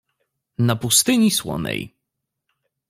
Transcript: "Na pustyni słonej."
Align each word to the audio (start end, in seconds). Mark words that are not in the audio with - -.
"Na 0.57 0.75
pustyni 0.75 1.31
słonej." 1.31 1.95